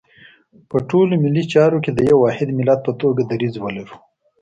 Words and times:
په 0.69 0.77
ټولو 0.89 1.13
ملي 1.23 1.43
چارو 1.53 1.77
کې 1.83 1.91
د 1.93 1.99
یو 2.09 2.17
واحد 2.23 2.47
ملت 2.59 2.79
په 2.87 2.91
توګه 3.01 3.21
دریځ 3.31 3.55
ولرو. 3.59 3.95